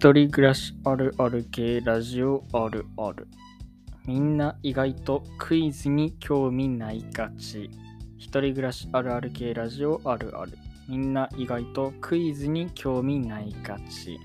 [0.00, 3.28] 一人暮らしあるある系ラジオあるある。
[4.06, 7.68] みんな意外とクイズに興味ないがち。
[8.16, 10.56] 一人暮らしあるある系ラジオあるある。
[10.88, 14.18] みんな意外とクイズに興味ないがち。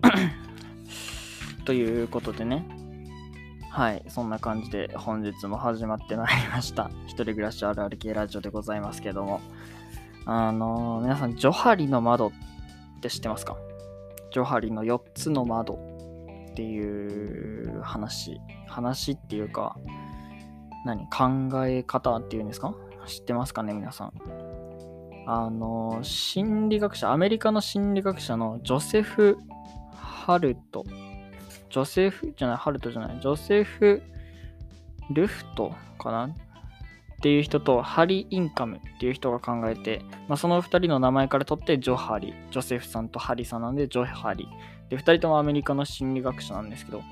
[1.66, 2.64] ということでね。
[3.68, 6.90] はい、そんな感じで本日も始まってまいりました。
[7.04, 9.42] 一人暮らしあるある系ラジオでございますけども。
[10.24, 12.32] あのー皆さん、ジョハリの窓っ
[13.02, 13.58] て知ってますか？
[14.32, 15.74] ジョハリの4つの窓
[16.50, 18.40] っていう話。
[18.66, 19.76] 話っていうか、
[20.84, 22.74] 何考え方っていうんですか？
[23.06, 24.12] 知ってますかね皆さん。
[25.26, 29.36] あの、心理学者、アメリカの心理学者のジョセフ・
[29.94, 30.84] ハルト。
[31.70, 34.02] ジョセフじゃない、ハルトじゃない、ジョセフ・
[35.10, 36.34] ルフトかな？
[37.22, 44.48] っていう人とハリー・インカムっていう人が考えて、まあ、その2人の名前から取ってジョハリ、ジョセフさんとハリさんなんでジョハリ。
[44.88, 47.04] で、2人ともアメリカの心理学者なんですけど、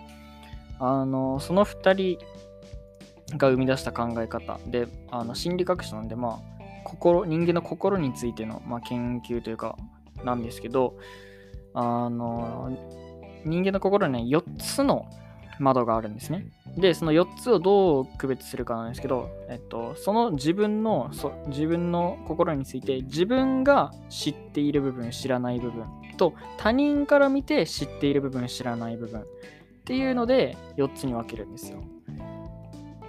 [0.81, 2.19] あの、その2
[3.29, 9.77] 人が生み出した考え方で、あの心理学者なんで、まあ、心、人間の心についての、まあ、研究というか、
[10.25, 10.97] なんですけど、
[11.73, 12.77] あの、
[13.45, 15.07] 人間の心には4つの
[15.61, 16.47] 窓があるんですね。
[16.77, 29.25] で、その4つをどう区別するかなんですけど、えっと、その自分のそ自分の心について自分が知っている部分、知らない部分と他人から見て知っている部分、知らない部分っ
[29.85, 31.83] ていうので4つに分けるんですよ。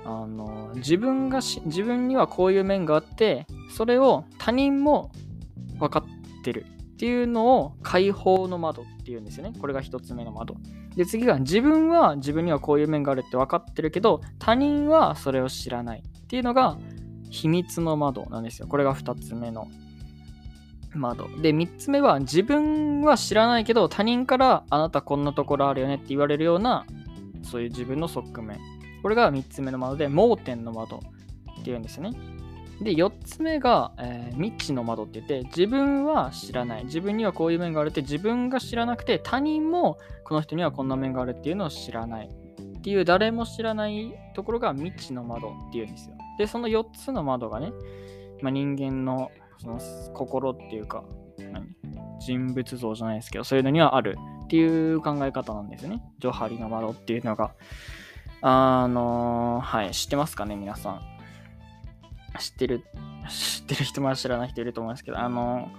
[0.04, 5.12] あの自分がし自分にはこういう面があってそれを他人も
[5.78, 6.04] 分か
[6.40, 6.66] ってる
[7.02, 9.54] っていうのを解放の窓っていうんですよね。
[9.60, 10.56] これが1つ目の窓。
[10.96, 16.78] で次が自分は自分にはこういう面があるって分かってるけど他人はそれを知らないっていうのが
[17.32, 18.68] 秘密の窓なんですよ。
[18.68, 19.68] これが2つ目の
[20.94, 21.28] 窓。
[21.42, 26.86] で3つ目は自分は知らないけど他人からあなたこんなところあるよねって言われるような
[27.42, 28.60] そういう自分の側面。
[29.02, 31.02] これが3つ目の窓で盲点の窓
[31.62, 32.41] っていうんですよね。
[32.82, 36.86] で、4つ目が、えー未知の窓って言って、自分は知らない。
[36.86, 42.28] 自分にはこういう面があるって、自分が知らなくて、他人もこの人にはこんな面があるっていうのを知らない。
[42.28, 46.16] っていう、誰も知らないところが未知の窓っていうんですよ。
[46.38, 47.72] で、その4つの窓がね、
[48.42, 49.80] まあ、人間のその
[50.14, 51.04] 心っていうか、
[51.52, 51.68] 何？
[52.20, 56.04] 人物像じゃないですけど、そういうのにはあるっていう考え方なんですよね。
[56.20, 57.54] ジョハリの窓っていうのが。
[58.44, 61.02] あのーはい、知ってますかね、皆さん。
[62.40, 62.84] 知ってる、
[63.30, 65.70] 知ってる人も知らない人いると思いますけど、あの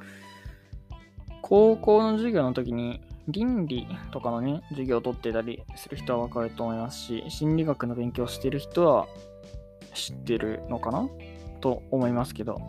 [1.41, 9.07] 高校の授業の時に倫理とかのね、授業を取ってたりする人はわかると思いますし、心理学の勉強してる人は
[9.95, 11.09] 知ってるのかな？
[11.61, 12.61] と思いますけど、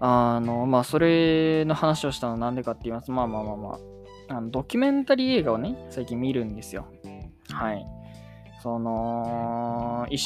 [0.00, 3.78] あの、まあ、それの話をしたのはなんでかって言いますと、まあまあまあま
[4.30, 6.86] あ、あのドキュメンタリー映画をね、最近見るんですよ。
[7.50, 7.86] はい。
[8.62, 10.16] その、1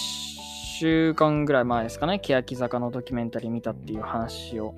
[0.81, 4.77] 週間ぐらい前ですかね、欅坂のドキュメンタリー見たっていう話を、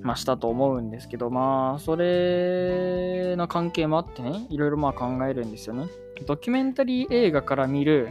[0.00, 5.88] まあ、したと思うんですけど、まあ、それの関係もあってね、いろいろまあ考えるんですよね。
[6.26, 8.08] ドキュメンタリー映画から見る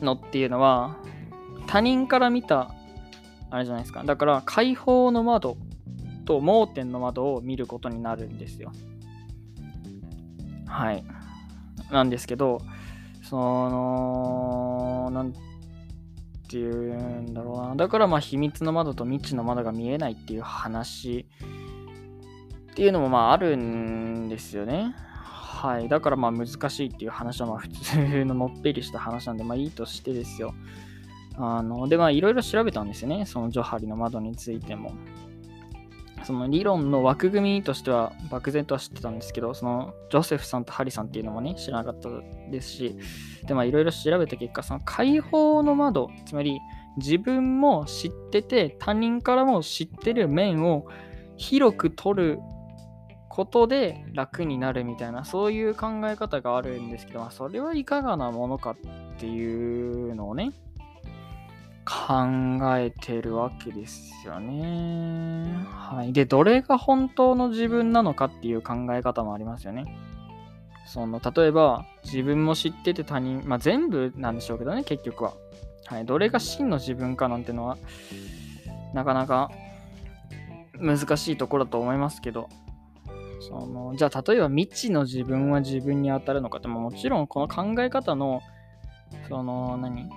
[0.00, 0.96] のっていうのは、
[1.68, 2.74] 他人から見た、
[3.50, 4.02] あれじゃないですか。
[4.02, 5.56] だから、解放の窓
[6.24, 8.72] と盲点の窓を見ることになるんですよ。
[10.66, 11.04] はい。
[11.92, 12.60] なんですけど、
[13.22, 14.41] その、
[15.12, 15.32] なん
[16.48, 17.76] ていうんだろうな。
[17.76, 21.26] だからまあ秘密の窓と未知の窓が見えないっていう話
[22.72, 24.94] っていうのもまああるんですよね。
[25.22, 25.88] はい。
[25.88, 30.54] だからまあ難しいっていう話はまあ普通ののっぺりした話なんでまあいいとしてですよ。
[31.36, 33.24] あの、でまあいろいろ調べたんですよね。
[33.26, 34.92] そのジョハリの窓についても。
[36.24, 42.08] その理論の枠組みとしては漠然とは知ってたんですけど、そのジョセフさんとハリさんっていうのもね、知らなかった
[42.50, 42.96] ですし、
[43.46, 46.60] で、まあいろいろ調べた結果、その解放の窓、つまり
[46.96, 50.86] 自分も知ってて、他人からも知ってる面を
[51.36, 52.38] 広く取る
[53.28, 58.76] ことで楽になるみたいな、そういう考え方があるんですけど、まあ、それはいかがなものかっ
[59.18, 60.52] ていうのをね、
[61.84, 65.66] 考えてるわけですよね。
[65.68, 66.12] はい。
[66.12, 69.84] で、どれが本当の自分なのかっていう考え方もありますよね。
[70.86, 75.32] その、例えば、自分も知ってて他人、まあ全部なんでしょうけどね、結局は。
[75.86, 76.04] はい。
[76.04, 77.76] どれが真の自分かなんてのは、
[78.94, 79.50] なかなか
[80.78, 82.48] 難しいところだと思いますけど、
[83.40, 88.40] その、じゃあ例えば未知の自分は自分に当たるのかって、ももちろんこの考え方の、
[89.28, 90.08] その、何？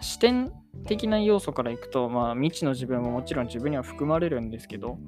[0.00, 0.50] 視点
[0.86, 4.98] 的な要素からいくと、まあ、未知の自分ももちろん自分には含まれるんですけど、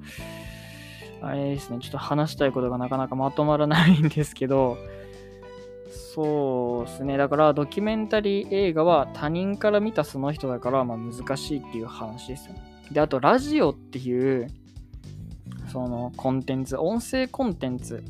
[1.21, 4.77] あれですね、ちょっと話したいことがなかなかまとまらないんですけど、
[6.15, 12.53] そうですね、だからドキュメンタリー映画は他人から見たその人だからまあ難しいっていう話ですよ。
[12.53, 14.47] ねで、あとラジオっていう
[15.71, 18.03] そのコンテンツ、音声コンテンツ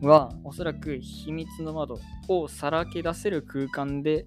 [0.00, 1.98] はおそらく秘密の窓
[2.28, 4.26] をさらけ出せる空間で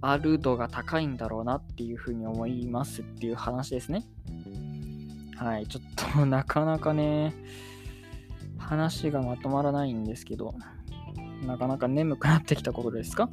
[0.00, 4.04] ある度が高いんだろうなっていうふうに思いますっていう話ですね。
[5.36, 7.34] はい、ちょっとなかなかね、
[8.58, 10.54] 話がまとまらないんですけど、
[11.46, 13.28] なかなか眠くなってきたことですか？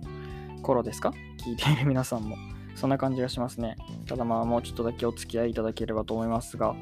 [0.62, 1.14] 頃ですか？
[1.40, 2.36] 聞いている皆さんも。
[2.76, 3.78] そんな感じがしますね。
[4.06, 6.76] ただまあもうちょっとだけお付き合いいただければと思いますが、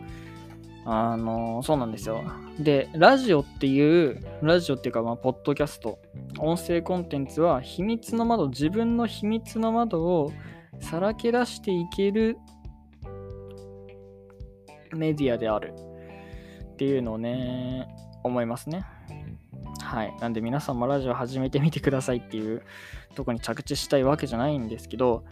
[0.85, 2.24] あのそうなんですよ。
[2.59, 6.00] で、ラジオっていう、ラジオっていうか、まあ、ポッドキャスト、
[6.39, 10.31] 音声コンテンツは、秘密の窓、自分の秘密の窓を
[10.80, 12.38] さらけ出していける
[14.91, 15.74] メディアである
[16.74, 17.88] っていうのをね、
[18.24, 18.85] 思いますね。
[19.81, 20.13] はい。
[20.19, 22.63] なんで皆さんもラジオ始めてみてくださいっていう
[23.15, 25.24] とこに着地したいわけじゃないんですけど、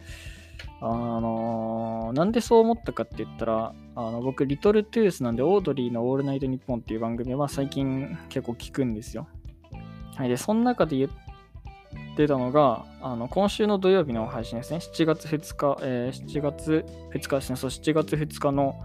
[0.80, 9.28] あのー、なんでそう思ったかって言ったら、あの僕、リトルトゥースなんで、オードリーのオールナイトニッポンっていう番組は最近結構聞くんですよ。
[10.16, 10.30] はい。
[10.30, 11.10] で、その中で言っ
[12.16, 14.78] てたのが、あの今週の土曜日の配信ですね。
[14.78, 17.56] 7月2日、えー、7月2日ですね。
[17.56, 18.75] そう、7月2日の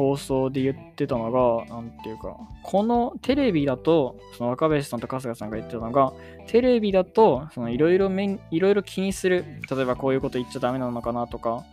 [0.00, 6.14] 放送で言ってたのが、なんていうか、このテレビだと、その若林さんと春日さんが言ってたのが、
[6.46, 9.44] テレビだと、そのいろいろいろいろ気にする。
[9.70, 11.64] 例えばこういうこと言っちゃダメなのかなとか、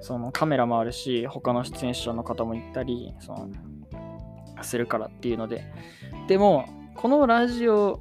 [0.00, 3.48] そのカメラもあるし、他の出演者の方も行ったり、その、
[4.62, 5.62] するからっていうので。
[6.26, 6.64] でも、
[6.96, 8.00] このラジオ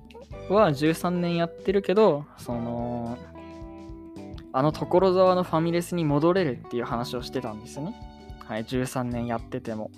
[0.49, 3.19] は13年やってるけど、その、
[4.51, 8.16] あの所沢のファミレスに戻れるっていう話をしてたんですよね。
[8.47, 9.91] はい、13年やってても。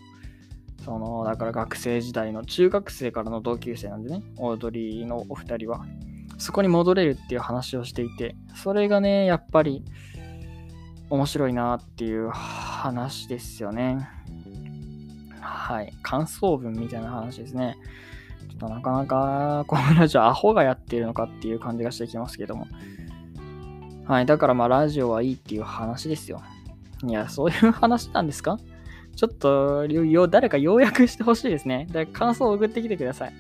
[0.84, 5.86] その、だから学生時代の中学生からの同級生なんでね、オードリーのお二人は。
[6.40, 9.84] そこに戻れるっていう話をしていて、それがね、やっぱり
[11.10, 14.10] 面白いなっていう話ですよね。
[15.42, 15.94] はい。
[16.02, 17.78] 感想文みたいな話ですね。
[18.50, 22.68] ちょっとなかなか、このラジオアホがやってるのかっていう感じがしてきますけども。
[24.06, 24.26] はい。
[24.26, 26.42] だからまあラジオはいいっていう話ですよ。
[27.08, 28.58] いや、そういう話なんですか？
[29.16, 29.88] ちょっと、
[30.30, 31.88] 誰か要約してほしいですね。
[31.92, 33.34] だから感想を送ってきてください。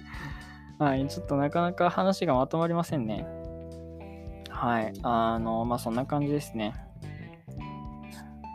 [0.77, 3.25] はい、ちょっとなかなか話がまとまりませんね。
[4.49, 6.73] はい、あの、まあ、そんな感じですね。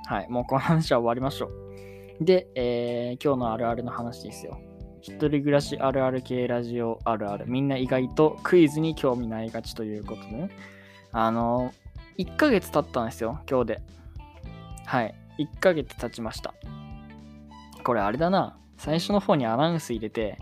[0.06, 1.48] はい、もうこの話は終わりましょ
[2.20, 2.24] う。
[2.24, 4.58] で、えー、今日のあるあるの話ですよ。
[5.00, 7.44] 一人暮らしあるある系ラジオあるある。
[7.48, 10.50] みんな意外とクイズに興味ないがちということでね。
[11.12, 11.72] あの、
[12.18, 13.82] 1ヶ月経ったんですよ、今日で。
[14.84, 15.14] はい。
[15.38, 16.54] 1ヶ月経ちました。
[17.82, 18.56] これあれだな。
[18.76, 20.38] 最初の方にアナウンス入れて、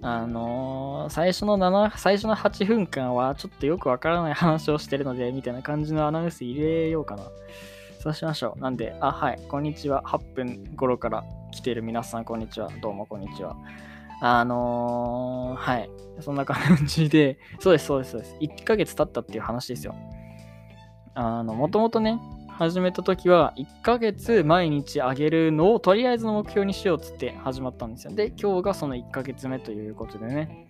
[0.00, 7.24] あのー、最初の7、最初の8分間はちょっとよくわからない話をしてるので、みたいな感じのアナウンス入れようかな。
[8.00, 8.60] そうしましょう。
[8.60, 10.02] なんで、あ、はい、こんにちは。
[10.02, 12.68] 8分頃から来てる皆さん、こんにちは。
[12.80, 13.56] どうも、こんにちは。
[14.20, 15.90] あのー、はい。
[16.20, 18.36] そんな感じで、そうです、そうです、そうです。
[18.40, 19.94] 1ヶ月経ったっていう話ですよ。
[21.14, 22.18] あの、もともとね、
[22.62, 28.14] 始めた時は1ヶ月毎日あげるのをとりあえずの目標にしようっつって始まったんですよ。
[28.14, 30.68] で、今日がその1ヶ月目ということでね。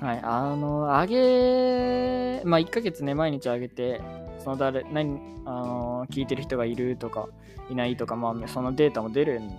[0.00, 4.00] はい、あの、あげ、まあ1ヶ月ね、毎日あげて、
[4.38, 7.28] その誰、何、あの、聞いてる人がいるとか、
[7.68, 9.50] いないとか、まあそのデータも出るん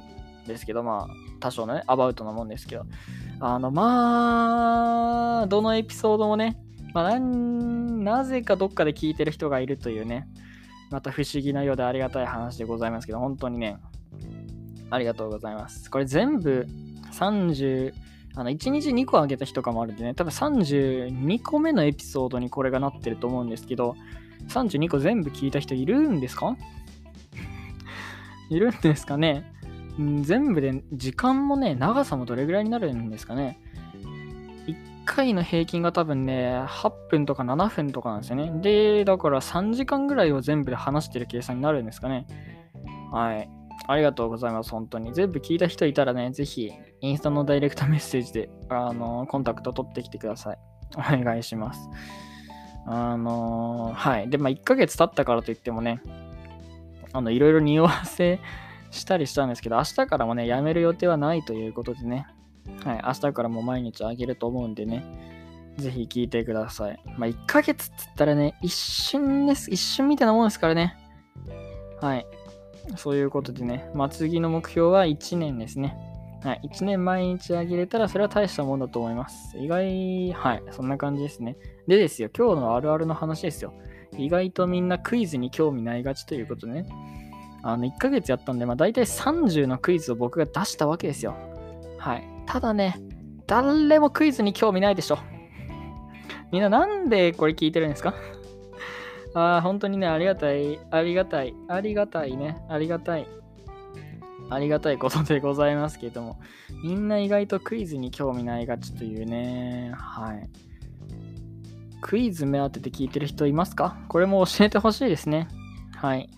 [0.48, 2.88] ですけど、まあ多少のね、アバウトなもんですけど、
[3.40, 6.58] あの、まあ、どのエピソードもね、
[6.96, 10.28] まあ、なぜかどっかで聞いてる人がいるというね、
[10.90, 13.78] また不思議なようでありがたい話でございますけど、本当にね、
[14.90, 15.92] ありがとうございます。
[15.92, 16.66] これ全部
[17.12, 17.94] 30、
[18.36, 23.96] あの、1日2個あげた日とかもあるんでね、多分32個目のエピソードにこれがなってると思うんですけど、
[24.50, 26.56] 32個全部聞いた人いるんですか？
[28.50, 29.52] いるんですかね？
[30.22, 33.60] 全部で時間もね、長さもどれぐらいになるんですかね？
[35.08, 38.52] 1回の平均が多分ね、8分とか7分とかなんですよね。
[38.62, 42.28] で、だから3時間ぐらいを全部で話してる計算になるんですかね。
[43.12, 43.50] はい。
[43.88, 45.14] ありがとうございます、本当に。
[45.14, 50.58] 全部聞いた人いたらね、ぜひ、インスタのダイレクトメッセージで、あのコンタクト取ってきてください。
[50.98, 51.90] お願いします。
[52.86, 54.30] あのー、はい。
[54.30, 56.02] で、まあ、1ヶ月経ったからといってもね、
[57.14, 58.40] あの、いろいろ匂わせ
[58.92, 62.28] したりしたんですけど、明日からもね、やめる予定はないということでね、
[62.84, 65.04] はい、明日からも毎日あげると思うんでね、
[65.78, 67.00] ぜひ聞いてください。
[67.18, 69.70] まあ、1ヶ月っつったらね、一瞬です。
[69.72, 70.98] 一瞬みたいなもんですからね。
[72.02, 72.26] はい。
[72.96, 75.98] そういうことでね、まあ、次の目標は1年ですね。
[76.44, 79.58] はい、1年毎日あげれたらそれは大したもんだと思います。
[79.58, 81.58] 意外、はい、そんな感じですね。
[81.88, 83.74] でですよ、今日のあるあるの話ですよ。
[84.18, 86.90] 意外とみんなクイズに興味ないがちということでね。
[87.64, 91.36] あの、1ヶ月やったんで、まあ大体30のクイズを僕が出したわけですよ。
[91.98, 92.37] はい。
[92.48, 92.96] ただね、
[93.46, 95.20] 誰もクイズに興味ないでしょ。
[96.52, 98.14] みんななんでこれ聞いてるんですか？
[99.36, 103.28] ああ、本当にね、ありがたい、ありがたい、ありがたいね、ありがたい。
[104.50, 106.40] ありがたいことでございますけれども、
[106.82, 110.50] みんな意外とクイズに興味ないがちというね、はい。
[112.00, 113.98] クイズ目当てで聞いてる人いますか？
[114.08, 115.50] これも教えてほしいですね。
[115.98, 116.30] はい。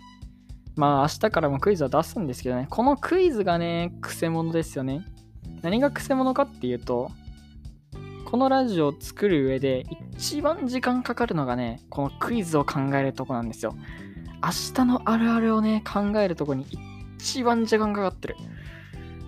[0.76, 5.06] まあ明日からもクイズは出すんですけどね、このクイズがね、くせ者ですよね。
[5.62, 7.12] 何がくせ者かっていうと、
[8.26, 13.76] このラジオを作る上で一番時間かかるのがね、このクイズを考えるとこなんですよ。
[14.44, 16.66] 明日のあるあるをね、考えるとこに
[17.18, 18.36] 一番時間かかってる。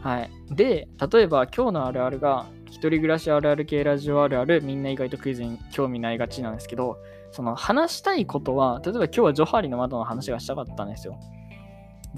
[0.01, 0.31] はい。
[0.51, 6.97] で、例えば今日のあるあるが、一人暮らしあるある系ラジオあるある、みんな意外とクイズに興味ないがちなんですけど、
[7.31, 11.19] その話したいことは、例えば今日はジョハリの窓の話がしたかったんですよ。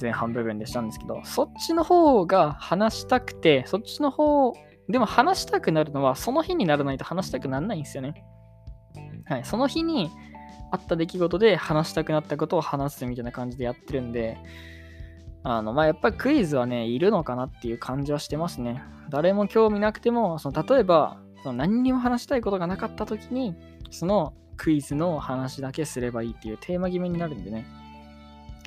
[0.01, 4.53] 前半部分でしたんですけど、そっちの方が話したくて、そっちの方
[4.89, 8.23] でも話したくなるのは、その日にならないと話したくならないんですよね。
[9.25, 10.11] はい、その日に
[10.71, 14.37] あった出来事で話したくなったことを話すみたいな感じでやってるんで、
[15.43, 18.81] あの、まあ、やっぱりクイズはね、いるのかなっていう感じはしてますね。
[19.09, 23.55] 誰も興味なくても、その例えば、その何にも話したいことがなかった時に、
[23.91, 27.65] そのクイズの話だけすればいいっていうテーマ決めになるんでね。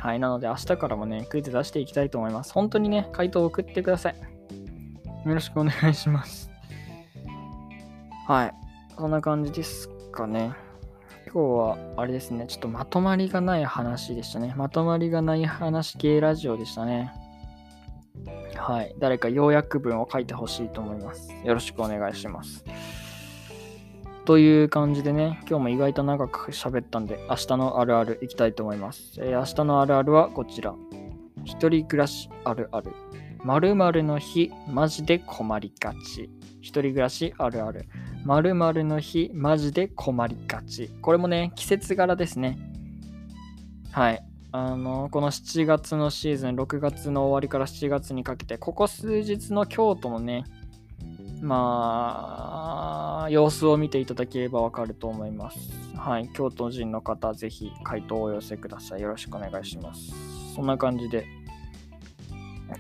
[0.01, 2.53] はい、なので明日からもね、クイズ出していきたいと思います。
[2.53, 4.17] 本当にね、回答を送ってください。
[5.27, 6.51] よろしくお願いします。
[8.27, 8.55] はい。
[8.97, 10.53] そんな感じですかね。
[11.33, 14.55] 今日は、あれですね、ちょっとまとまりがない話でしたね。
[14.57, 17.13] まとまりがない話系ラジオでしたね。
[18.55, 18.95] はい。
[18.99, 21.33] 誰か要約文を書いてほしいと思います。
[21.45, 22.65] よろしくお願いします。
[24.27, 29.13] という感じでね、今日も意外と長く喋ったんで、明日のあるあるいきたいと思います。
[29.19, 30.75] えー、明日のあるあるはこちら。
[31.45, 32.91] 一人暮らしあるある。
[33.45, 36.29] 〇〇の日、マジで困りがち。
[36.61, 37.89] 一人暮らしあるある。
[38.25, 40.91] 〇〇の日、マジで困りがち。
[41.01, 42.59] これもね、季節柄ですね。
[43.93, 44.25] はい。
[44.51, 50.43] あの、この7月のシーズン、6月の終わりから7月にかけて、ここ数日の京都のね、
[51.41, 52.86] まあ
[53.31, 55.59] 様子を見ていただければわかると思います。
[55.97, 56.29] はい。
[56.35, 59.03] 京都人の方、ぜひ回答をお寄せください。
[59.03, 60.13] よろしくお願いします。
[60.55, 61.27] そんな感じで、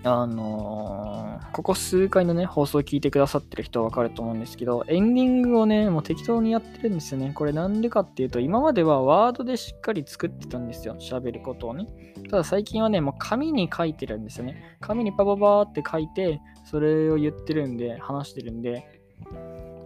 [0.02, 7.32] あのー、ここ数回のね、放送を聞いてくださってる人はわかると思うんですけど、エンディングをね、もう適当にやってるんですよね。
[7.34, 10.96] これなんでかっていうと、今まではワードでしっかり作ってたんですよ。
[10.98, 11.86] 喋ることをね。
[12.30, 14.76] ただ最近はね、もう紙に書いてるんですよね。
[14.80, 18.95] 紙にパパパーって書いて、それを言ってるんで、話してるんで、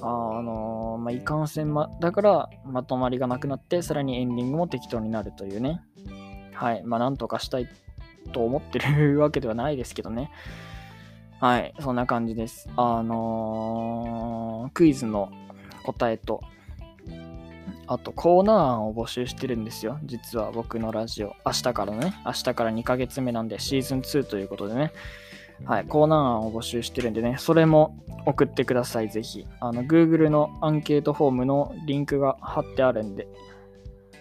[0.02, 5.82] あ、あのー、まあ、いかんせんま、だからまとまりがなくなって、さらにエンディングも適当になるというね。
[6.54, 6.82] はい。
[6.84, 7.68] まあ、なんとかしたい
[8.32, 10.30] と思ってるわけではないですけどね。
[11.40, 12.68] はい、そんな感じです。
[12.76, 15.30] あのー、クイズの
[15.84, 16.42] 答えと、
[17.86, 19.98] あとコーナー案を募集してるんですよ。
[20.04, 21.34] 実は僕のラジオ。
[21.46, 24.92] 明日からね、明日から2ヶ月目なんでシーズン2ということでね。
[25.64, 29.46] はい、コーナー案を募集してるんでね、それも送ってください、ぜひ。
[29.60, 33.28] あの、Google のアンケートフォームのリンクが貼ってあるんで、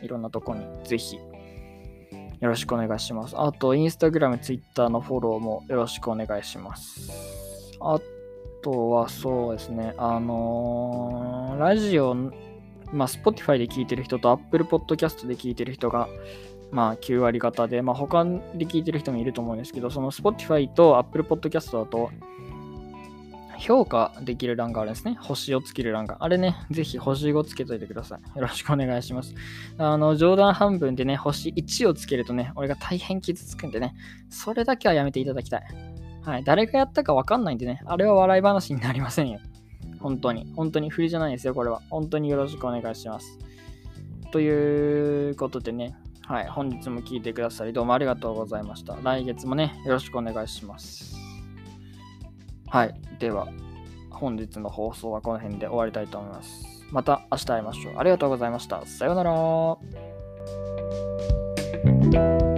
[0.02, 3.36] いろんなとこにぜひよろしくお願いします。
[3.38, 7.78] あと、インスタグラム、ツイッターのフォローもよろしくお願いします。
[7.82, 8.00] あ
[8.62, 12.14] とはそうですね、あのー、ラジオ、
[12.94, 16.08] まあ、Spotify で聞いてる人と Apple Podcast で聞いてる人が、
[16.72, 18.32] まあ、9割方で、まあ、他で
[18.66, 22.12] 聞いてる人もいると思うんですけど、その Spotify と Apple Podcast だと、
[23.60, 25.18] 評価できる欄があるんですね。
[25.20, 26.18] 星をつける欄が。
[26.22, 28.38] あれね、ぜひ星5つけといてください。
[28.40, 29.36] よろしくお願いします。
[29.78, 33.96] あの、冗談半分でね、星1をつけるとね、俺が大変傷つくんでね、
[34.30, 35.64] それだけはやめていただきたい。
[36.24, 36.44] はい。
[36.44, 39.40] 誰がやったかわかんないんでね、あれは笑い話になりませんよ。
[40.00, 40.54] 本当に。
[40.56, 41.82] 本当に振りじゃないですよ、これは。
[41.90, 43.38] 本当によろしくお願いします。
[44.32, 45.96] ということでね、
[46.30, 46.48] はい。
[46.48, 48.96] 本日も聞いてくださり、どうもありがとうございました。
[49.02, 51.16] 来月もね、よろしくお願いします。
[52.68, 52.94] はい。
[53.18, 53.48] では、
[54.12, 56.86] 本日の放送はこの辺で終わりたいと思います。
[56.92, 57.94] また明日会いましょう。
[57.98, 58.86] ありがとうございました。
[58.86, 59.24] さような
[62.44, 62.49] ら。